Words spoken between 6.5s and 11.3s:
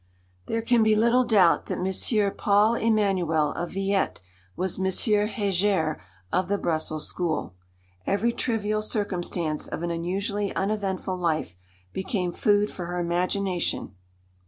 Brussels school. Every trivial circumstance of an unusually uneventful